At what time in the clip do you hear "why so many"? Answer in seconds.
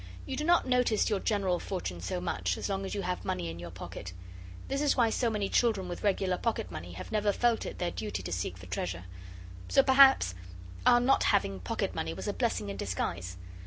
4.97-5.47